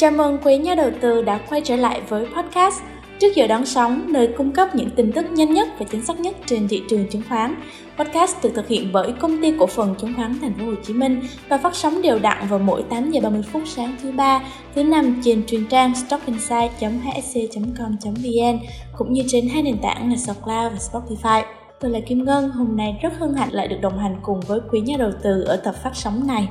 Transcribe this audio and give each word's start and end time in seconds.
Chào 0.00 0.10
mừng 0.10 0.38
quý 0.44 0.56
nhà 0.56 0.74
đầu 0.74 0.90
tư 1.00 1.22
đã 1.22 1.40
quay 1.48 1.60
trở 1.64 1.76
lại 1.76 2.00
với 2.08 2.26
podcast 2.26 2.80
Trước 3.18 3.34
giờ 3.34 3.46
đón 3.46 3.66
sóng, 3.66 4.12
nơi 4.12 4.28
cung 4.36 4.52
cấp 4.52 4.74
những 4.74 4.90
tin 4.90 5.12
tức 5.12 5.26
nhanh 5.30 5.54
nhất 5.54 5.68
và 5.78 5.86
chính 5.90 6.06
xác 6.06 6.20
nhất 6.20 6.36
trên 6.46 6.68
thị 6.68 6.82
trường 6.90 7.08
chứng 7.08 7.22
khoán. 7.28 7.54
Podcast 7.98 8.36
được 8.42 8.50
thực 8.54 8.68
hiện 8.68 8.90
bởi 8.92 9.12
công 9.20 9.42
ty 9.42 9.54
cổ 9.58 9.66
phần 9.66 9.94
chứng 10.00 10.14
khoán 10.16 10.38
Thành 10.40 10.54
phố 10.58 10.66
Hồ 10.66 10.72
Chí 10.86 10.92
Minh 10.92 11.20
và 11.48 11.58
phát 11.58 11.76
sóng 11.76 12.02
đều 12.02 12.18
đặn 12.18 12.48
vào 12.48 12.58
mỗi 12.58 12.82
8 12.82 13.10
giờ 13.10 13.20
30 13.20 13.42
phút 13.52 13.62
sáng 13.66 13.96
thứ 14.02 14.12
ba, 14.12 14.42
thứ 14.74 14.82
năm 14.82 15.20
trên 15.24 15.46
truyền 15.46 15.66
trang 15.66 15.94
stockinsight.hsc.com.vn 15.94 18.58
cũng 18.98 19.12
như 19.12 19.22
trên 19.28 19.48
hai 19.48 19.62
nền 19.62 19.78
tảng 19.78 20.10
là 20.10 20.16
SoundCloud 20.16 20.72
và 20.72 20.78
Spotify. 20.78 21.42
Tôi 21.80 21.90
là 21.90 22.00
Kim 22.06 22.24
Ngân, 22.24 22.50
hôm 22.50 22.76
nay 22.76 22.98
rất 23.02 23.12
hân 23.18 23.34
hạnh 23.34 23.52
lại 23.52 23.68
được 23.68 23.78
đồng 23.80 23.98
hành 23.98 24.16
cùng 24.22 24.40
với 24.40 24.60
quý 24.70 24.80
nhà 24.80 24.96
đầu 24.98 25.10
tư 25.22 25.42
ở 25.42 25.56
tập 25.56 25.74
phát 25.82 25.90
sóng 25.94 26.26
này. 26.26 26.48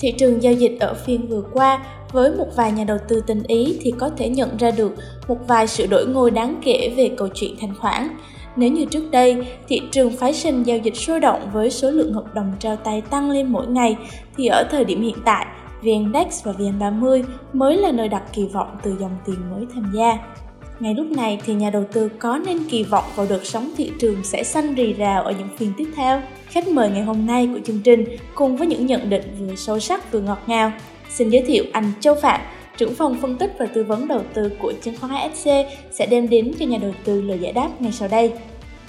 Thị 0.00 0.12
trường 0.18 0.42
giao 0.42 0.52
dịch 0.52 0.76
ở 0.80 0.94
phiên 0.94 1.28
vừa 1.28 1.42
qua 1.52 1.86
với 2.12 2.30
một 2.30 2.46
vài 2.56 2.72
nhà 2.72 2.84
đầu 2.84 2.98
tư 3.08 3.22
tinh 3.26 3.42
ý 3.46 3.78
thì 3.82 3.92
có 3.98 4.10
thể 4.16 4.28
nhận 4.28 4.56
ra 4.56 4.70
được 4.70 4.92
một 5.28 5.36
vài 5.46 5.66
sự 5.66 5.86
đổi 5.86 6.06
ngôi 6.06 6.30
đáng 6.30 6.60
kể 6.62 6.92
về 6.96 7.10
câu 7.16 7.28
chuyện 7.34 7.54
thanh 7.60 7.74
khoản. 7.80 8.08
Nếu 8.56 8.70
như 8.70 8.84
trước 8.84 9.10
đây, 9.10 9.46
thị 9.68 9.82
trường 9.92 10.10
phái 10.10 10.32
sinh 10.32 10.62
giao 10.62 10.78
dịch 10.78 10.96
sôi 10.96 11.20
động 11.20 11.50
với 11.52 11.70
số 11.70 11.90
lượng 11.90 12.12
hợp 12.12 12.34
đồng 12.34 12.52
trao 12.58 12.76
tay 12.76 13.00
tăng 13.00 13.30
lên 13.30 13.46
mỗi 13.46 13.66
ngày, 13.66 13.96
thì 14.36 14.46
ở 14.46 14.64
thời 14.70 14.84
điểm 14.84 15.02
hiện 15.02 15.16
tại, 15.24 15.46
VN-Index 15.82 16.26
và 16.44 16.52
VN30 16.52 17.22
mới 17.52 17.76
là 17.76 17.92
nơi 17.92 18.08
đặt 18.08 18.22
kỳ 18.32 18.44
vọng 18.44 18.78
từ 18.82 18.96
dòng 19.00 19.16
tiền 19.26 19.50
mới 19.50 19.66
tham 19.74 19.92
gia. 19.94 20.18
Ngay 20.80 20.94
lúc 20.94 21.06
này 21.06 21.40
thì 21.44 21.54
nhà 21.54 21.70
đầu 21.70 21.84
tư 21.92 22.08
có 22.18 22.38
nên 22.46 22.58
kỳ 22.68 22.84
vọng 22.84 23.04
vào 23.14 23.26
đợt 23.30 23.40
sóng 23.44 23.70
thị 23.76 23.92
trường 23.98 24.24
sẽ 24.24 24.44
xanh 24.44 24.74
rì 24.74 24.92
rào 24.92 25.22
ở 25.22 25.32
những 25.38 25.48
phiên 25.56 25.72
tiếp 25.76 25.86
theo? 25.96 26.22
Khách 26.46 26.68
mời 26.68 26.90
ngày 26.90 27.02
hôm 27.02 27.26
nay 27.26 27.48
của 27.54 27.60
chương 27.64 27.80
trình 27.80 28.04
cùng 28.34 28.56
với 28.56 28.66
những 28.66 28.86
nhận 28.86 29.10
định 29.10 29.22
vừa 29.38 29.54
sâu 29.54 29.80
sắc 29.80 30.12
vừa 30.12 30.20
ngọt 30.20 30.38
ngào. 30.46 30.72
Xin 31.10 31.30
giới 31.30 31.42
thiệu 31.42 31.64
anh 31.72 31.92
Châu 32.00 32.14
Phạm, 32.22 32.40
trưởng 32.76 32.94
phòng 32.94 33.16
phân 33.22 33.38
tích 33.38 33.52
và 33.58 33.66
tư 33.66 33.84
vấn 33.84 34.08
đầu 34.08 34.20
tư 34.34 34.50
của 34.58 34.72
chứng 34.82 34.94
khoán 35.00 35.12
HSC 35.12 35.50
sẽ 35.92 36.06
đem 36.06 36.28
đến 36.28 36.52
cho 36.58 36.66
nhà 36.66 36.78
đầu 36.82 36.92
tư 37.04 37.20
lời 37.20 37.38
giải 37.38 37.52
đáp 37.52 37.68
ngay 37.78 37.92
sau 37.92 38.08
đây. 38.08 38.32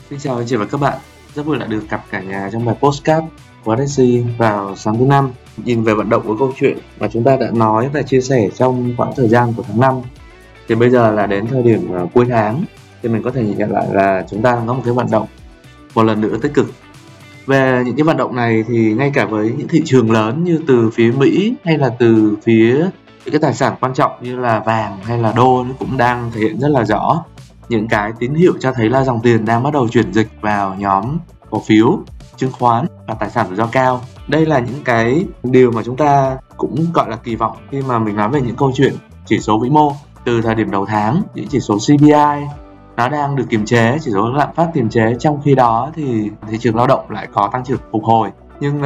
Xin 0.09 0.19
chào 0.19 0.37
anh 0.37 0.45
chị 0.47 0.55
và 0.55 0.65
các 0.65 0.77
bạn, 0.81 0.99
rất 1.35 1.45
vui 1.45 1.57
lại 1.57 1.67
được 1.67 1.89
gặp 1.89 2.05
cả 2.11 2.21
nhà 2.21 2.49
trong 2.53 2.65
bài 2.65 2.75
postcard 2.79 3.25
của 3.63 3.75
HSC 3.75 4.03
vào 4.37 4.75
sáng 4.75 4.97
thứ 4.97 5.05
năm. 5.05 5.31
Nhìn 5.65 5.83
về 5.83 5.93
vận 5.93 6.09
động 6.09 6.23
của 6.27 6.35
câu 6.39 6.53
chuyện 6.59 6.77
mà 6.99 7.07
chúng 7.13 7.23
ta 7.23 7.35
đã 7.35 7.47
nói 7.53 7.89
và 7.93 8.01
chia 8.01 8.21
sẻ 8.21 8.49
trong 8.55 8.93
khoảng 8.97 9.13
thời 9.15 9.27
gian 9.27 9.53
của 9.53 9.63
tháng 9.67 9.79
5 9.79 10.01
thì 10.69 10.75
bây 10.75 10.89
giờ 10.89 11.11
là 11.11 11.27
đến 11.27 11.47
thời 11.47 11.63
điểm 11.63 11.91
uh, 12.03 12.13
cuối 12.13 12.25
tháng 12.29 12.63
thì 13.01 13.09
mình 13.09 13.23
có 13.23 13.31
thể 13.31 13.43
nhìn 13.43 13.57
nhận 13.57 13.71
lại 13.71 13.87
là 13.91 14.25
chúng 14.29 14.41
ta 14.41 14.61
có 14.67 14.73
một 14.73 14.81
cái 14.85 14.93
vận 14.93 15.07
động 15.11 15.27
một 15.95 16.03
lần 16.03 16.21
nữa 16.21 16.37
tích 16.41 16.53
cực. 16.53 16.71
Về 17.45 17.83
những 17.85 17.95
cái 17.95 18.03
vận 18.03 18.17
động 18.17 18.35
này 18.35 18.63
thì 18.67 18.93
ngay 18.93 19.11
cả 19.13 19.25
với 19.25 19.53
những 19.57 19.67
thị 19.67 19.81
trường 19.85 20.11
lớn 20.11 20.43
như 20.43 20.59
từ 20.67 20.89
phía 20.93 21.11
Mỹ 21.11 21.53
hay 21.63 21.77
là 21.77 21.89
từ 21.99 22.37
phía 22.43 22.75
những 23.25 23.31
cái 23.31 23.39
tài 23.41 23.53
sản 23.53 23.75
quan 23.81 23.93
trọng 23.93 24.11
như 24.21 24.39
là 24.39 24.59
vàng 24.59 24.97
hay 25.03 25.17
là 25.17 25.33
đô 25.35 25.63
nó 25.63 25.73
cũng 25.79 25.97
đang 25.97 26.31
thể 26.31 26.41
hiện 26.41 26.59
rất 26.59 26.69
là 26.69 26.85
rõ. 26.85 27.23
Những 27.69 27.87
cái 27.87 28.11
tín 28.19 28.33
hiệu 28.33 28.53
cho 28.59 28.71
thấy 28.71 28.89
là 28.89 29.03
dòng 29.03 29.19
tiền 29.23 29.45
đang 29.45 29.63
bắt 29.63 29.73
đầu 29.73 29.87
chuyển 29.87 30.13
dịch 30.13 30.27
vào 30.41 30.75
nhóm 30.75 31.17
cổ 31.49 31.63
phiếu 31.67 31.99
chứng 32.37 32.51
khoán 32.51 32.85
và 33.07 33.13
tài 33.13 33.29
sản 33.29 33.47
rủi 33.47 33.55
ro 33.55 33.65
cao. 33.65 34.01
Đây 34.27 34.45
là 34.45 34.59
những 34.59 34.83
cái 34.85 35.25
điều 35.43 35.71
mà 35.71 35.83
chúng 35.83 35.97
ta 35.97 36.37
cũng 36.57 36.85
gọi 36.93 37.09
là 37.09 37.15
kỳ 37.15 37.35
vọng 37.35 37.57
khi 37.71 37.81
mà 37.81 37.99
mình 37.99 38.15
nói 38.15 38.29
về 38.29 38.41
những 38.41 38.55
câu 38.55 38.71
chuyện 38.75 38.93
chỉ 39.25 39.39
số 39.39 39.59
vĩ 39.59 39.69
mô 39.69 39.93
từ 40.25 40.41
thời 40.41 40.55
điểm 40.55 40.71
đầu 40.71 40.85
tháng, 40.85 41.21
những 41.33 41.47
chỉ 41.49 41.59
số 41.59 41.77
CPI 41.77 42.45
nó 42.97 43.09
đang 43.09 43.35
được 43.35 43.45
kiềm 43.49 43.65
chế, 43.65 43.97
chỉ 44.01 44.11
số 44.13 44.31
lạm 44.31 44.49
phát 44.55 44.67
kiềm 44.73 44.89
chế. 44.89 45.15
Trong 45.19 45.41
khi 45.41 45.55
đó 45.55 45.91
thì 45.95 46.31
thị 46.49 46.57
trường 46.57 46.75
lao 46.75 46.87
động 46.87 47.11
lại 47.11 47.27
có 47.33 47.49
tăng 47.51 47.63
trưởng 47.65 47.79
phục 47.91 48.03
hồi. 48.03 48.29
Nhưng 48.59 48.81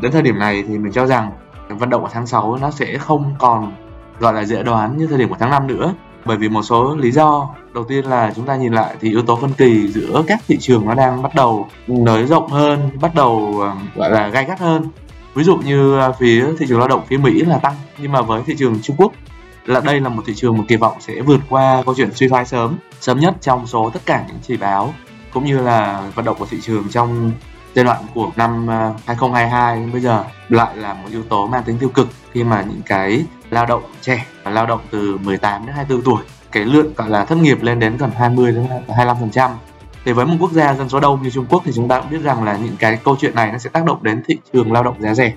đến 0.00 0.12
thời 0.12 0.22
điểm 0.22 0.38
này 0.38 0.64
thì 0.68 0.78
mình 0.78 0.92
cho 0.92 1.06
rằng 1.06 1.30
vận 1.68 1.90
động 1.90 2.02
của 2.02 2.08
tháng 2.12 2.26
6 2.26 2.56
nó 2.56 2.70
sẽ 2.70 2.98
không 2.98 3.34
còn 3.38 3.72
gọi 4.18 4.32
là 4.32 4.44
dễ 4.44 4.62
đoán 4.62 4.96
như 4.96 5.06
thời 5.06 5.18
điểm 5.18 5.28
của 5.28 5.36
tháng 5.38 5.50
5 5.50 5.66
nữa. 5.66 5.94
Bởi 6.24 6.36
vì 6.36 6.48
một 6.48 6.62
số 6.62 6.96
lý 6.96 7.10
do. 7.10 7.48
Đầu 7.74 7.84
tiên 7.84 8.04
là 8.04 8.32
chúng 8.36 8.46
ta 8.46 8.56
nhìn 8.56 8.72
lại 8.72 8.96
thì 9.00 9.10
yếu 9.10 9.22
tố 9.22 9.36
phân 9.36 9.52
kỳ 9.52 9.88
giữa 9.88 10.22
các 10.26 10.40
thị 10.48 10.56
trường 10.60 10.86
nó 10.86 10.94
đang 10.94 11.22
bắt 11.22 11.34
đầu 11.34 11.68
nới 11.86 12.26
rộng 12.26 12.48
hơn, 12.48 12.90
bắt 13.00 13.14
đầu 13.14 13.62
gọi 13.96 14.10
là 14.10 14.28
gai 14.28 14.44
gắt 14.44 14.60
hơn. 14.60 14.88
Ví 15.34 15.44
dụ 15.44 15.56
như 15.56 15.98
à, 15.98 16.12
phía 16.12 16.46
thị 16.58 16.66
trường 16.68 16.78
lao 16.78 16.88
động 16.88 17.02
phía 17.06 17.16
mỹ 17.16 17.44
là 17.44 17.58
tăng, 17.58 17.74
nhưng 17.98 18.12
mà 18.12 18.22
với 18.22 18.42
thị 18.46 18.54
trường 18.58 18.78
trung 18.82 18.96
quốc 18.98 19.12
là 19.66 19.80
đây 19.80 20.00
là 20.00 20.08
một 20.08 20.22
thị 20.26 20.34
trường 20.36 20.58
mà 20.58 20.64
kỳ 20.68 20.76
vọng 20.76 20.96
sẽ 21.00 21.20
vượt 21.20 21.40
qua 21.48 21.82
câu 21.86 21.94
chuyện 21.94 22.14
suy 22.14 22.28
thoái 22.28 22.44
sớm 22.44 22.76
sớm 23.00 23.20
nhất 23.20 23.34
trong 23.40 23.66
số 23.66 23.90
tất 23.90 24.00
cả 24.06 24.24
những 24.28 24.36
chỉ 24.42 24.56
báo, 24.56 24.94
cũng 25.32 25.44
như 25.44 25.58
là 25.58 26.10
vận 26.14 26.24
động 26.24 26.36
của 26.38 26.46
thị 26.50 26.58
trường 26.62 26.88
trong 26.88 27.32
giai 27.74 27.84
đoạn 27.84 28.04
của 28.14 28.30
năm 28.36 28.70
à, 28.70 28.92
2022 29.06 29.76
đến 29.76 29.92
bây 29.92 30.00
giờ. 30.00 30.24
Lại 30.48 30.76
là 30.76 30.94
một 30.94 31.08
yếu 31.10 31.22
tố 31.22 31.46
mang 31.46 31.62
tính 31.62 31.78
tiêu 31.78 31.88
cực 31.88 32.08
khi 32.32 32.44
mà 32.44 32.62
những 32.62 32.82
cái 32.86 33.24
lao 33.50 33.66
động 33.66 33.82
trẻ, 34.02 34.26
lao 34.44 34.66
động 34.66 34.80
từ 34.90 35.18
18 35.18 35.66
đến 35.66 35.74
24 35.74 36.04
tuổi, 36.04 36.24
cái 36.52 36.64
lượng 36.64 36.92
gọi 36.96 37.10
là 37.10 37.24
thất 37.24 37.38
nghiệp 37.38 37.62
lên 37.62 37.78
đến 37.78 37.96
gần 37.96 38.10
20 38.16 38.52
đến 38.52 38.66
25 38.88 39.16
phần 39.20 39.30
trăm. 39.30 39.50
Thì 40.04 40.12
với 40.12 40.26
một 40.26 40.36
quốc 40.40 40.52
gia 40.52 40.74
dân 40.74 40.88
số 40.88 41.00
đông 41.00 41.22
như 41.22 41.30
Trung 41.30 41.46
Quốc 41.48 41.62
thì 41.64 41.72
chúng 41.74 41.88
ta 41.88 42.00
cũng 42.00 42.10
biết 42.10 42.22
rằng 42.22 42.44
là 42.44 42.56
những 42.56 42.76
cái 42.78 42.98
câu 43.04 43.16
chuyện 43.20 43.34
này 43.34 43.52
nó 43.52 43.58
sẽ 43.58 43.70
tác 43.70 43.84
động 43.84 44.02
đến 44.02 44.22
thị 44.26 44.36
trường 44.52 44.72
lao 44.72 44.82
động 44.82 44.96
giá 45.00 45.14
rẻ 45.14 45.32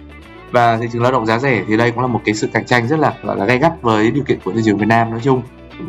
và 0.52 0.78
thị 0.78 0.88
trường 0.94 1.02
lao 1.02 1.12
động 1.12 1.26
giá 1.26 1.40
rẻ 1.40 1.64
thì 1.68 1.78
đây 1.78 1.92
cũng 1.92 2.02
là 2.02 2.08
một 2.08 2.22
cái 2.26 2.36
sự 2.36 2.48
cạnh 2.54 2.66
tranh 2.66 2.88
rất 2.88 3.00
là, 3.00 3.14
gọi 3.24 3.38
là, 3.38 3.46
gay 3.46 3.58
gắt 3.58 3.82
với 3.82 4.12
điều 4.12 4.24
kiện 4.24 4.40
của 4.46 4.52
thị 4.52 4.62
trường 4.66 4.78
Việt 4.78 4.88
Nam 4.88 5.12
nói 5.12 5.20
chung. 5.24 5.42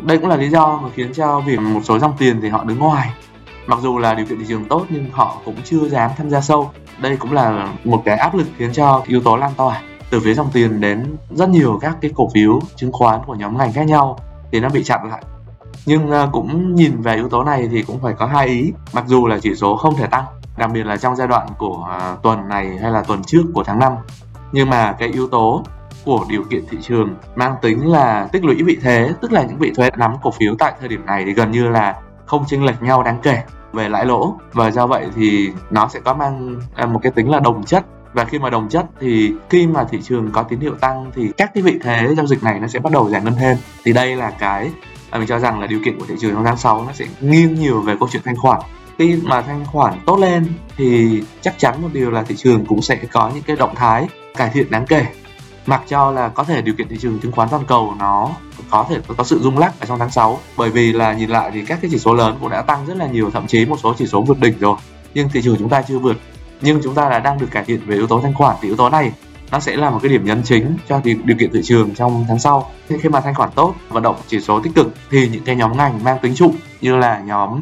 Đây 0.03 0.17
cũng 0.17 0.29
là 0.29 0.35
lý 0.37 0.49
do 0.49 0.79
mà 0.83 0.89
khiến 0.95 1.13
cho 1.13 1.39
việc 1.39 1.59
một 1.59 1.81
số 1.83 1.99
dòng 1.99 2.13
tiền 2.17 2.41
thì 2.41 2.49
họ 2.49 2.63
đứng 2.63 2.79
ngoài. 2.79 3.09
Mặc 3.67 3.79
dù 3.81 3.97
là 3.97 4.13
điều 4.13 4.25
kiện 4.25 4.39
thị 4.39 4.45
trường 4.47 4.65
tốt 4.65 4.85
nhưng 4.89 5.09
họ 5.11 5.37
cũng 5.45 5.55
chưa 5.63 5.89
dám 5.89 6.11
tham 6.17 6.29
gia 6.29 6.41
sâu. 6.41 6.71
Đây 7.01 7.17
cũng 7.17 7.33
là 7.33 7.73
một 7.83 8.01
cái 8.05 8.17
áp 8.17 8.35
lực 8.35 8.47
khiến 8.57 8.73
cho 8.73 9.03
yếu 9.07 9.21
tố 9.21 9.37
lan 9.37 9.51
tỏa. 9.57 9.81
Từ 10.09 10.19
phía 10.19 10.33
dòng 10.33 10.49
tiền 10.53 10.81
đến 10.81 11.15
rất 11.29 11.49
nhiều 11.49 11.79
các 11.81 11.97
cái 12.01 12.11
cổ 12.15 12.29
phiếu, 12.33 12.59
chứng 12.75 12.91
khoán 12.91 13.21
của 13.27 13.35
nhóm 13.35 13.57
ngành 13.57 13.73
khác 13.73 13.87
nhau 13.87 14.19
thì 14.51 14.59
nó 14.59 14.69
bị 14.69 14.83
chặn 14.83 15.09
lại. 15.09 15.23
Nhưng 15.85 16.11
à, 16.11 16.27
cũng 16.31 16.75
nhìn 16.75 17.01
về 17.01 17.15
yếu 17.15 17.29
tố 17.29 17.43
này 17.43 17.67
thì 17.71 17.81
cũng 17.81 17.99
phải 18.01 18.13
có 18.13 18.25
hai 18.25 18.47
ý. 18.47 18.71
Mặc 18.93 19.03
dù 19.07 19.27
là 19.27 19.39
chỉ 19.39 19.55
số 19.55 19.75
không 19.75 19.95
thể 19.95 20.07
tăng, 20.07 20.25
đặc 20.57 20.71
biệt 20.73 20.85
là 20.85 20.97
trong 20.97 21.15
giai 21.15 21.27
đoạn 21.27 21.47
của 21.57 21.87
à, 21.89 22.15
tuần 22.23 22.47
này 22.47 22.77
hay 22.81 22.91
là 22.91 23.01
tuần 23.01 23.23
trước 23.23 23.43
của 23.53 23.63
tháng 23.63 23.79
5 23.79 23.93
nhưng 24.51 24.69
mà 24.69 24.95
cái 24.99 25.09
yếu 25.09 25.27
tố 25.27 25.63
của 26.05 26.25
điều 26.29 26.43
kiện 26.43 26.65
thị 26.69 26.77
trường 26.81 27.15
mang 27.35 27.55
tính 27.61 27.91
là 27.91 28.27
tích 28.31 28.45
lũy 28.45 28.63
vị 28.63 28.77
thế, 28.81 29.13
tức 29.21 29.31
là 29.31 29.43
những 29.43 29.57
vị 29.57 29.71
thuế 29.75 29.89
nắm 29.97 30.13
cổ 30.21 30.31
phiếu 30.31 30.55
tại 30.59 30.73
thời 30.79 30.89
điểm 30.89 31.05
này 31.05 31.23
thì 31.25 31.33
gần 31.33 31.51
như 31.51 31.69
là 31.69 31.95
không 32.25 32.43
chênh 32.47 32.65
lệch 32.65 32.81
nhau 32.81 33.03
đáng 33.03 33.19
kể 33.23 33.43
về 33.73 33.89
lãi 33.89 34.05
lỗ. 34.05 34.35
Và 34.53 34.71
do 34.71 34.87
vậy 34.87 35.07
thì 35.15 35.49
nó 35.71 35.87
sẽ 35.87 35.99
có 35.99 36.13
mang 36.13 36.55
à, 36.75 36.85
một 36.85 36.99
cái 37.03 37.11
tính 37.11 37.29
là 37.29 37.39
đồng 37.39 37.63
chất. 37.63 37.85
Và 38.13 38.25
khi 38.25 38.39
mà 38.39 38.49
đồng 38.49 38.69
chất 38.69 38.85
thì 38.99 39.33
khi 39.49 39.67
mà 39.67 39.83
thị 39.83 40.01
trường 40.01 40.31
có 40.31 40.43
tín 40.43 40.59
hiệu 40.59 40.75
tăng 40.75 41.11
thì 41.15 41.31
các 41.37 41.51
cái 41.53 41.63
vị 41.63 41.79
thế 41.83 42.15
giao 42.17 42.27
dịch 42.27 42.43
này 42.43 42.59
nó 42.59 42.67
sẽ 42.67 42.79
bắt 42.79 42.93
đầu 42.93 43.09
giải 43.09 43.21
ngân 43.21 43.33
thêm. 43.39 43.57
Thì 43.83 43.93
đây 43.93 44.15
là 44.15 44.31
cái 44.39 44.71
mà 45.11 45.17
mình 45.17 45.27
cho 45.27 45.39
rằng 45.39 45.59
là 45.59 45.67
điều 45.67 45.79
kiện 45.85 45.99
của 45.99 46.05
thị 46.07 46.15
trường 46.19 46.33
trong 46.33 46.43
tháng 46.43 46.57
6 46.57 46.83
nó 46.87 46.93
sẽ 46.93 47.05
nghiêng 47.21 47.55
nhiều 47.55 47.81
về 47.81 47.95
câu 47.99 48.09
chuyện 48.11 48.21
thanh 48.25 48.35
khoản. 48.35 48.61
Khi 48.97 49.19
mà 49.23 49.41
thanh 49.41 49.65
khoản 49.65 49.93
tốt 50.05 50.19
lên 50.19 50.45
thì 50.77 51.23
chắc 51.41 51.53
chắn 51.57 51.81
một 51.81 51.89
điều 51.93 52.11
là 52.11 52.23
thị 52.23 52.35
trường 52.35 52.65
cũng 52.65 52.81
sẽ 52.81 52.95
có 53.11 53.31
những 53.33 53.43
cái 53.43 53.55
động 53.55 53.75
thái 53.75 54.07
cải 54.37 54.49
thiện 54.49 54.71
đáng 54.71 54.85
kể. 54.85 55.05
Mặc 55.65 55.81
cho 55.87 56.11
là 56.11 56.29
có 56.29 56.43
thể 56.43 56.61
điều 56.61 56.75
kiện 56.75 56.87
thị 56.87 56.97
trường 57.01 57.19
chứng 57.19 57.31
khoán 57.31 57.49
toàn 57.49 57.65
cầu 57.67 57.93
nó 57.99 58.29
có 58.69 58.85
thể 58.89 58.97
có 59.17 59.23
sự 59.23 59.39
rung 59.39 59.57
lắc 59.57 59.79
ở 59.79 59.85
trong 59.85 59.99
tháng 59.99 60.11
6 60.11 60.39
bởi 60.57 60.69
vì 60.69 60.93
là 60.93 61.13
nhìn 61.13 61.29
lại 61.29 61.51
thì 61.53 61.65
các 61.65 61.79
cái 61.81 61.91
chỉ 61.91 61.99
số 61.99 62.13
lớn 62.13 62.37
cũng 62.41 62.49
đã 62.49 62.61
tăng 62.61 62.85
rất 62.85 62.97
là 62.97 63.07
nhiều, 63.07 63.31
thậm 63.33 63.47
chí 63.47 63.65
một 63.65 63.79
số 63.83 63.93
chỉ 63.97 64.07
số 64.07 64.21
vượt 64.21 64.39
đỉnh 64.39 64.59
rồi. 64.59 64.77
Nhưng 65.13 65.29
thị 65.29 65.41
trường 65.41 65.55
chúng 65.59 65.69
ta 65.69 65.81
chưa 65.81 65.99
vượt. 65.99 66.17
Nhưng 66.61 66.81
chúng 66.83 66.95
ta 66.95 67.09
là 67.09 67.19
đang 67.19 67.39
được 67.39 67.47
cải 67.51 67.63
thiện 67.63 67.85
về 67.85 67.95
yếu 67.95 68.07
tố 68.07 68.21
thanh 68.21 68.33
khoản. 68.33 68.55
Thì 68.61 68.67
yếu 68.67 68.77
tố 68.77 68.89
này 68.89 69.11
nó 69.51 69.59
sẽ 69.59 69.75
là 69.75 69.89
một 69.89 69.99
cái 70.01 70.11
điểm 70.11 70.25
nhấn 70.25 70.43
chính 70.43 70.77
cho 70.89 71.01
điều 71.03 71.37
kiện 71.39 71.51
thị 71.53 71.61
trường 71.63 71.95
trong 71.95 72.25
tháng 72.27 72.39
sau. 72.39 72.71
Khi 72.87 73.09
mà 73.09 73.21
thanh 73.21 73.35
khoản 73.35 73.49
tốt, 73.55 73.75
vận 73.89 74.03
động 74.03 74.15
chỉ 74.27 74.39
số 74.39 74.59
tích 74.59 74.75
cực, 74.75 74.87
thì 75.09 75.27
những 75.27 75.43
cái 75.43 75.55
nhóm 75.55 75.77
ngành 75.77 76.03
mang 76.03 76.19
tính 76.21 76.35
trụ 76.35 76.53
như 76.81 76.95
là 76.95 77.19
nhóm 77.19 77.61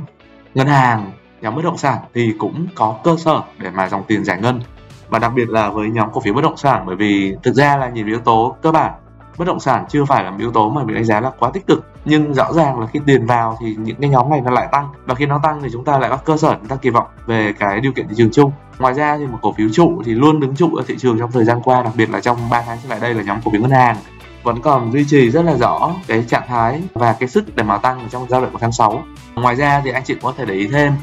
ngân 0.56 0.68
hàng, 0.68 1.12
nhóm 1.42 1.56
bất 1.56 1.62
động 1.62 1.78
sản 1.78 1.98
thì 2.14 2.34
cũng 2.40 2.68
có 2.76 3.00
cơ 3.04 3.16
sở 3.20 3.42
để 3.58 3.70
mà 3.70 3.90
dòng 3.90 4.04
tiền 4.08 4.24
giải 4.24 4.38
ngân 4.42 4.62
và 5.10 5.20
đặc 5.20 5.32
biệt 5.36 5.50
là 5.50 5.70
với 5.70 5.90
nhóm 5.90 6.10
cổ 6.14 6.22
phiếu 6.22 6.34
bất 6.34 6.42
động 6.42 6.58
sản, 6.58 6.84
bởi 6.86 6.96
vì 6.96 7.36
thực 7.44 7.54
ra 7.54 7.78
là 7.78 7.90
nhìn 7.90 8.08
yếu 8.08 8.20
tố 8.20 8.56
cơ 8.62 8.72
bản, 8.72 8.94
bất 9.38 9.46
động 9.46 9.60
sản 9.60 9.86
chưa 9.90 10.06
phải 10.06 10.24
là 10.24 10.32
một 10.32 10.38
yếu 10.40 10.52
tố 10.52 10.70
mà 10.70 10.84
bị 10.84 10.94
đánh 10.94 11.06
giá 11.06 11.22
là 11.22 11.32
quá 11.40 11.50
tích 11.54 11.68
cực. 11.68 11.86
Nhưng 12.06 12.34
rõ 12.34 12.54
ràng 12.54 12.80
là 12.80 12.88
khi 12.88 13.00
tiền 13.06 13.26
vào 13.26 13.58
thì 13.62 13.76
những 13.80 13.98
cái 14.02 14.10
nhóm 14.10 14.30
này 14.30 14.42
nó 14.42 14.52
lại 14.52 14.68
tăng. 14.72 14.88
Và 15.06 15.16
khi 15.16 15.26
nó 15.26 15.40
tăng 15.44 15.62
thì 15.64 15.70
chúng 15.74 15.86
ta 15.86 15.98
lại 15.98 16.10
có 16.10 16.18
cơ 16.18 16.38
sở, 16.38 16.56
chúng 16.60 16.68
ta 16.68 16.76
kỳ 16.76 16.90
vọng 16.90 17.08
về 17.26 17.54
cái 17.60 17.80
điều 17.80 17.92
kiện 17.92 18.08
thị 18.08 18.16
trường 18.18 18.32
chung. 18.32 18.52
Ngoài 18.80 18.94
ra 18.94 19.18
thì 19.18 19.26
một 19.26 19.38
cổ 19.42 19.54
phiếu 19.54 19.68
trụ 19.74 20.02
thì 20.06 20.14
luôn 20.14 20.40
đứng 20.40 20.56
trụ 20.56 20.76
ở 20.76 20.84
thị 20.88 20.96
trường 20.98 21.20
trong 21.20 21.32
thời 21.32 21.46
gian 21.46 21.62
qua, 21.62 21.82
đặc 21.84 21.94
biệt 21.96 22.10
là 22.10 22.20
trong 22.20 22.38
3 22.50 22.62
tháng 22.62 22.78
trở 22.84 22.90
lại 22.90 23.00
đây 23.00 23.14
là 23.14 23.24
nhóm 23.24 23.40
cổ 23.46 23.52
phiếu 23.52 23.62
ngân 23.62 23.72
hàng. 23.72 23.96
Vẫn 24.44 24.62
còn 24.62 24.92
duy 24.92 25.06
trì 25.06 25.32
rất 25.32 25.46
là 25.46 25.58
rõ 25.58 25.92
cái 26.08 26.24
trạng 26.28 26.48
thái 26.48 26.82
và 26.94 27.14
cái 27.14 27.30
sức 27.30 27.56
để 27.56 27.64
mà 27.64 27.78
tăng 27.78 28.08
trong 28.10 28.30
giao 28.30 28.42
đoạn 28.42 28.54
của 28.54 28.60
tháng 28.60 28.72
6 28.72 29.04
ngoài 29.36 29.56
ra 29.56 29.82
thì 29.84 29.92
anh 29.92 30.04
chị 30.04 30.16
có 30.22 30.34
thể 30.38 30.46
để 30.46 30.54
ý 30.54 30.68
thêm 30.68 30.94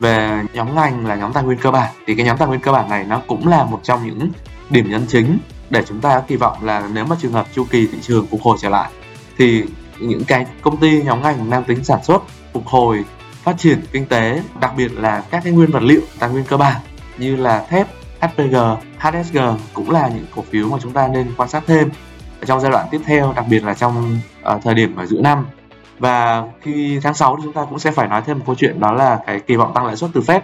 về 0.00 0.42
nhóm 0.52 0.74
ngành 0.74 1.06
là 1.06 1.14
nhóm 1.16 1.32
tài 1.32 1.44
nguyên 1.44 1.58
cơ 1.58 1.70
bản 1.70 1.94
thì 2.06 2.14
cái 2.14 2.26
nhóm 2.26 2.38
tài 2.38 2.48
nguyên 2.48 2.60
cơ 2.60 2.72
bản 2.72 2.88
này 2.88 3.04
nó 3.04 3.22
cũng 3.26 3.48
là 3.48 3.64
một 3.64 3.80
trong 3.82 4.06
những 4.06 4.30
điểm 4.70 4.90
nhấn 4.90 5.06
chính 5.06 5.38
để 5.70 5.82
chúng 5.88 6.00
ta 6.00 6.22
kỳ 6.28 6.36
vọng 6.36 6.64
là 6.64 6.88
nếu 6.92 7.04
mà 7.04 7.16
trường 7.20 7.32
hợp 7.32 7.46
chu 7.52 7.64
kỳ 7.70 7.86
thị 7.86 7.98
trường 8.00 8.26
phục 8.26 8.42
hồi 8.42 8.56
trở 8.60 8.68
lại 8.68 8.90
thì 9.38 9.64
những 9.98 10.24
cái 10.24 10.46
công 10.62 10.76
ty 10.76 11.02
nhóm 11.02 11.22
ngành 11.22 11.50
mang 11.50 11.64
tính 11.64 11.84
sản 11.84 12.04
xuất 12.04 12.22
phục 12.52 12.66
hồi 12.66 13.04
phát 13.42 13.58
triển 13.58 13.80
kinh 13.92 14.06
tế 14.06 14.42
đặc 14.60 14.72
biệt 14.76 14.92
là 14.92 15.24
các 15.30 15.44
cái 15.44 15.52
nguyên 15.52 15.70
vật 15.70 15.82
liệu 15.82 16.00
tài 16.18 16.30
nguyên 16.30 16.44
cơ 16.44 16.56
bản 16.56 16.76
như 17.18 17.36
là 17.36 17.66
thép 17.68 17.86
HPG, 18.20 18.56
HSG 18.98 19.38
cũng 19.74 19.90
là 19.90 20.08
những 20.08 20.26
cổ 20.36 20.42
phiếu 20.50 20.68
mà 20.68 20.78
chúng 20.82 20.92
ta 20.92 21.08
nên 21.08 21.26
quan 21.36 21.48
sát 21.48 21.62
thêm 21.66 21.90
trong 22.46 22.60
giai 22.60 22.70
đoạn 22.70 22.86
tiếp 22.90 23.00
theo, 23.04 23.32
đặc 23.36 23.44
biệt 23.50 23.64
là 23.64 23.74
trong 23.74 24.18
uh, 24.54 24.62
thời 24.62 24.74
điểm 24.74 24.96
ở 24.96 25.06
giữa 25.06 25.20
năm. 25.20 25.46
Và 26.00 26.44
khi 26.60 27.00
tháng 27.02 27.14
6 27.14 27.36
thì 27.36 27.42
chúng 27.44 27.52
ta 27.52 27.64
cũng 27.64 27.78
sẽ 27.78 27.90
phải 27.90 28.08
nói 28.08 28.22
thêm 28.26 28.38
một 28.38 28.44
câu 28.46 28.54
chuyện 28.54 28.80
đó 28.80 28.92
là 28.92 29.18
cái 29.26 29.40
kỳ 29.40 29.56
vọng 29.56 29.72
tăng 29.74 29.86
lãi 29.86 29.96
suất 29.96 30.10
từ 30.14 30.20
Fed. 30.20 30.40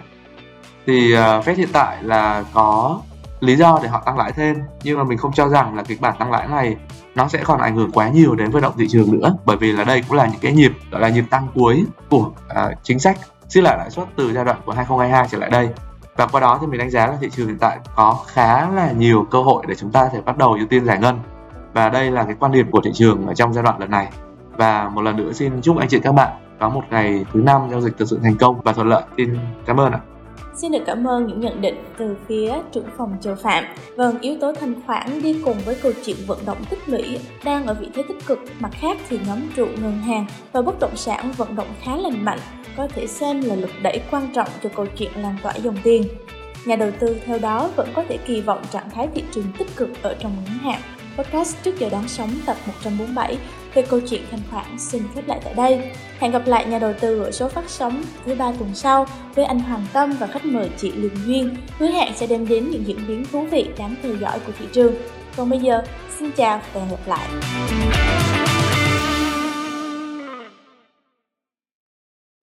Thì 0.87 1.13
uh, 1.13 1.19
Fed 1.19 1.55
hiện 1.55 1.69
tại 1.73 2.03
là 2.03 2.43
có 2.53 2.99
lý 3.39 3.55
do 3.55 3.79
để 3.83 3.89
họ 3.89 4.01
tăng 4.05 4.17
lãi 4.17 4.31
thêm 4.31 4.55
nhưng 4.83 4.97
mà 4.97 5.03
mình 5.03 5.17
không 5.17 5.33
cho 5.33 5.47
rằng 5.47 5.75
là 5.75 5.83
kịch 5.83 6.01
bản 6.01 6.15
tăng 6.19 6.31
lãi 6.31 6.47
này 6.47 6.75
nó 7.15 7.27
sẽ 7.27 7.43
còn 7.43 7.59
ảnh 7.59 7.75
hưởng 7.75 7.91
quá 7.91 8.09
nhiều 8.09 8.35
đến 8.35 8.51
vận 8.51 8.61
động 8.61 8.73
thị 8.77 8.87
trường 8.89 9.19
nữa 9.19 9.35
bởi 9.45 9.57
vì 9.57 9.71
là 9.71 9.83
đây 9.83 10.03
cũng 10.07 10.17
là 10.17 10.25
những 10.25 10.39
cái 10.41 10.51
nhịp 10.51 10.71
gọi 10.91 11.01
là 11.01 11.09
nhịp 11.09 11.25
tăng 11.29 11.47
cuối 11.55 11.85
của 12.09 12.31
uh, 12.49 12.83
chính 12.83 12.99
sách 12.99 13.17
siết 13.49 13.63
lại 13.63 13.77
lãi 13.77 13.89
suất 13.89 14.07
từ 14.15 14.33
giai 14.33 14.45
đoạn 14.45 14.57
của 14.65 14.71
2022 14.71 15.27
trở 15.31 15.37
lại 15.37 15.49
đây. 15.49 15.69
Và 16.15 16.27
qua 16.27 16.41
đó 16.41 16.57
thì 16.61 16.67
mình 16.67 16.79
đánh 16.79 16.89
giá 16.89 17.07
là 17.07 17.17
thị 17.21 17.29
trường 17.31 17.47
hiện 17.47 17.57
tại 17.59 17.77
có 17.95 18.19
khá 18.27 18.69
là 18.69 18.91
nhiều 18.91 19.27
cơ 19.31 19.41
hội 19.41 19.65
để 19.67 19.75
chúng 19.75 19.91
ta 19.91 20.03
có 20.03 20.09
thể 20.13 20.21
bắt 20.21 20.37
đầu 20.37 20.53
ưu 20.53 20.67
tiên 20.67 20.85
giải 20.85 20.99
ngân. 20.99 21.19
Và 21.73 21.89
đây 21.89 22.11
là 22.11 22.23
cái 22.23 22.35
quan 22.39 22.51
điểm 22.51 22.71
của 22.71 22.81
thị 22.83 22.91
trường 22.93 23.27
ở 23.27 23.33
trong 23.33 23.53
giai 23.53 23.63
đoạn 23.63 23.79
lần 23.79 23.91
này 23.91 24.07
và 24.57 24.89
một 24.89 25.01
lần 25.01 25.17
nữa 25.17 25.31
xin 25.33 25.61
chúc 25.61 25.77
anh 25.77 25.89
chị 25.89 25.99
các 25.99 26.11
bạn 26.11 26.33
có 26.59 26.69
một 26.69 26.83
ngày 26.89 27.25
thứ 27.33 27.41
năm 27.41 27.61
giao 27.71 27.81
dịch 27.81 27.97
thực 27.97 28.07
sự 28.07 28.19
thành 28.23 28.37
công 28.37 28.61
và 28.63 28.73
thuận 28.73 28.87
lợi 28.87 29.03
xin 29.17 29.37
cảm 29.65 29.79
ơn 29.79 29.91
ạ 29.91 29.99
Xin 30.57 30.71
được 30.71 30.83
cảm 30.85 31.07
ơn 31.07 31.27
những 31.27 31.39
nhận 31.39 31.61
định 31.61 31.75
từ 31.97 32.15
phía 32.27 32.53
trưởng 32.71 32.87
phòng 32.97 33.17
Châu 33.21 33.35
Phạm. 33.35 33.63
Vâng, 33.95 34.19
yếu 34.19 34.37
tố 34.41 34.53
thanh 34.53 34.73
khoản 34.85 35.21
đi 35.21 35.41
cùng 35.45 35.57
với 35.65 35.75
câu 35.75 35.91
chuyện 36.05 36.17
vận 36.27 36.39
động 36.45 36.57
tích 36.69 36.89
lũy 36.89 37.19
đang 37.43 37.65
ở 37.65 37.73
vị 37.73 37.87
thế 37.93 38.03
tích 38.07 38.25
cực. 38.25 38.39
Mặt 38.59 38.69
khác 38.71 38.97
thì 39.09 39.19
nhóm 39.27 39.39
trụ 39.55 39.65
ngân 39.81 39.99
hàng 39.99 40.25
và 40.51 40.61
bất 40.61 40.79
động 40.79 40.95
sản 40.95 41.31
vận 41.37 41.55
động 41.55 41.67
khá 41.81 41.95
lành 41.95 42.25
mạnh, 42.25 42.39
có 42.77 42.87
thể 42.87 43.07
xem 43.07 43.41
là 43.41 43.55
lực 43.55 43.69
đẩy 43.81 44.01
quan 44.11 44.33
trọng 44.33 44.47
cho 44.63 44.69
câu 44.75 44.85
chuyện 44.97 45.11
lan 45.15 45.37
tỏa 45.43 45.53
dòng 45.53 45.77
tiền. 45.83 46.03
Nhà 46.65 46.75
đầu 46.75 46.91
tư 46.99 47.17
theo 47.25 47.39
đó 47.39 47.69
vẫn 47.75 47.89
có 47.93 48.03
thể 48.09 48.17
kỳ 48.17 48.41
vọng 48.41 48.61
trạng 48.71 48.89
thái 48.89 49.07
thị 49.15 49.23
trường 49.31 49.45
tích 49.57 49.75
cực 49.75 49.89
ở 50.01 50.15
trong 50.19 50.31
ngắn 50.45 50.57
hạn. 50.57 50.81
Podcast 51.17 51.57
trước 51.63 51.79
giờ 51.79 51.89
đón 51.89 52.07
sóng 52.07 52.29
tập 52.45 52.57
147 52.67 53.37
về 53.73 53.81
câu 53.81 53.99
chuyện 54.09 54.21
thanh 54.31 54.39
khoản 54.51 54.65
xin 54.79 55.03
khép 55.15 55.27
lại 55.27 55.39
tại 55.43 55.53
đây. 55.53 55.91
Hẹn 56.19 56.31
gặp 56.31 56.47
lại 56.47 56.65
nhà 56.65 56.79
đầu 56.79 56.93
tư 56.99 57.23
ở 57.23 57.31
số 57.31 57.49
phát 57.49 57.69
sóng 57.69 58.03
thứ 58.25 58.35
ba 58.35 58.51
tuần 58.59 58.75
sau 58.75 59.07
với 59.35 59.45
anh 59.45 59.59
Hoàng 59.59 59.85
Tâm 59.93 60.13
và 60.19 60.27
khách 60.27 60.45
mời 60.45 60.69
chị 60.77 60.91
Lương 60.91 61.25
Duyên. 61.25 61.55
Hứa 61.79 61.87
hẹn 61.87 62.13
sẽ 62.15 62.27
đem 62.27 62.47
đến 62.47 62.69
những 62.71 62.87
diễn 62.87 63.07
biến 63.07 63.25
thú 63.31 63.45
vị 63.51 63.65
đáng 63.77 63.95
theo 64.03 64.15
dõi 64.15 64.39
của 64.45 64.51
thị 64.59 64.65
trường. 64.73 64.93
Còn 65.37 65.49
bây 65.49 65.59
giờ, 65.59 65.81
xin 66.19 66.31
chào 66.31 66.61
và 66.73 66.81
hẹn 66.81 66.89
gặp 66.89 67.07
lại. 67.07 67.27